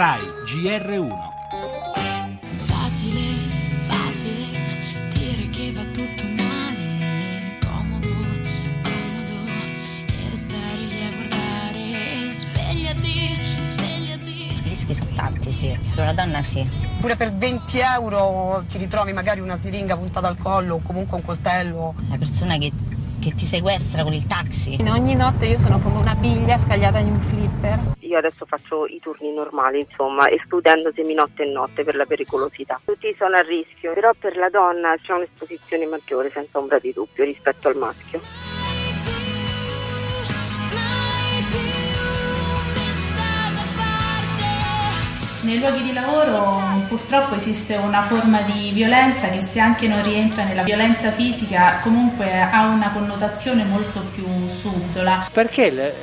[0.00, 1.14] RAI GR1.
[2.64, 3.20] Facile,
[3.86, 4.46] facile
[5.12, 7.58] dire che va tutto male.
[7.62, 9.50] Comodo, comodo
[10.06, 12.30] e restare lì a guardare.
[12.30, 14.46] Svegliati, svegliati.
[14.46, 15.78] I rischi sono tanti, sì.
[15.94, 16.66] Per una donna sì.
[16.98, 21.24] Pure per 20 euro ti ritrovi magari una siringa puntata al collo o comunque un
[21.26, 21.94] coltello.
[22.06, 22.72] Una persona che,
[23.18, 24.82] che ti sequestra con il taxi.
[24.88, 27.98] Ogni notte io sono come una biglia scagliata in un flipper.
[28.10, 32.80] Io adesso faccio i turni normali, insomma, escludendo seminotte e notte per la pericolosità.
[32.84, 37.22] Tutti sono a rischio, però per la donna c'è un'esposizione maggiore, senza ombra di dubbio,
[37.22, 38.20] rispetto al maschio.
[45.42, 50.42] Nei luoghi di lavoro purtroppo esiste una forma di violenza che se anche non rientra
[50.42, 55.28] nella violenza fisica comunque ha una connotazione molto più subdola.
[55.32, 55.94] Perché le,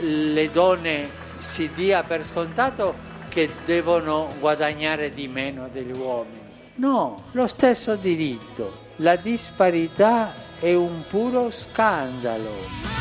[0.00, 2.94] le donne si dia per scontato
[3.28, 6.40] che devono guadagnare di meno degli uomini?
[6.76, 8.84] No, lo stesso diritto.
[8.96, 12.95] La disparità è un puro scandalo.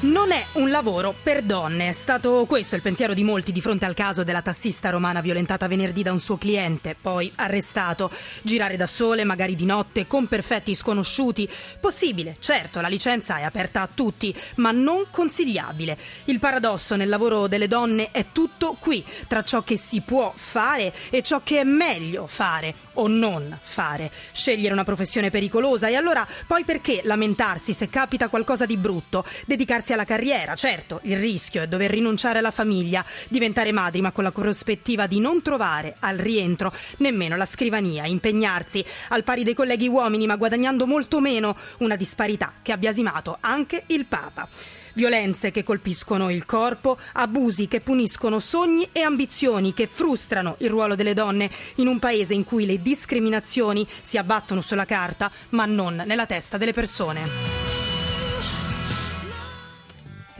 [0.00, 1.88] Non è un lavoro per donne.
[1.88, 5.66] È stato questo il pensiero di molti di fronte al caso della tassista romana violentata
[5.66, 8.08] venerdì da un suo cliente, poi arrestato.
[8.42, 11.50] Girare da sole, magari di notte, con perfetti sconosciuti.
[11.80, 15.98] Possibile, certo, la licenza è aperta a tutti, ma non consigliabile.
[16.26, 20.92] Il paradosso nel lavoro delle donne è tutto qui, tra ciò che si può fare
[21.10, 24.12] e ciò che è meglio fare o non fare.
[24.30, 29.24] Scegliere una professione pericolosa e allora poi perché lamentarsi se capita qualcosa di brutto?
[29.44, 34.24] Dedicarsi alla carriera, certo, il rischio è dover rinunciare alla famiglia, diventare madri, ma con
[34.24, 39.88] la prospettiva di non trovare al rientro nemmeno la scrivania, impegnarsi al pari dei colleghi
[39.88, 44.48] uomini, ma guadagnando molto meno, una disparità che ha biasimato anche il Papa.
[44.94, 50.96] Violenze che colpiscono il corpo, abusi che puniscono sogni e ambizioni, che frustrano il ruolo
[50.96, 56.02] delle donne in un paese in cui le discriminazioni si abbattono sulla carta, ma non
[56.04, 57.67] nella testa delle persone.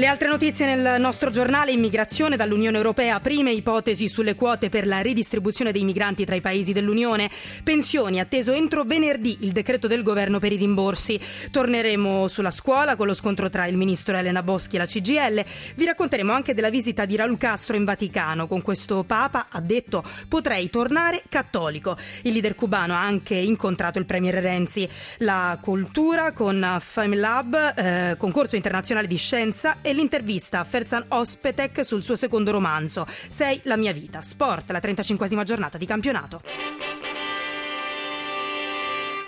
[0.01, 5.01] Le altre notizie nel nostro giornale immigrazione dall'Unione Europea, prime ipotesi sulle quote per la
[5.01, 7.29] ridistribuzione dei migranti tra i paesi dell'Unione,
[7.65, 11.19] pensioni atteso entro venerdì il decreto del governo per i rimborsi.
[11.51, 15.45] Torneremo sulla scuola con lo scontro tra il ministro Elena Boschi e la CGL.
[15.75, 18.47] Vi racconteremo anche della visita di Raul Castro in Vaticano.
[18.47, 21.97] Con questo Papa ha detto potrei tornare cattolico.
[22.23, 24.89] Il leader cubano ha anche incontrato il premier Renzi.
[25.19, 32.03] La cultura con FameLab, eh, concorso internazionale di scienza e l'intervista a Ferzan Ospetek sul
[32.03, 36.88] suo secondo romanzo, Sei la mia vita, sport, la 35esima giornata di campionato.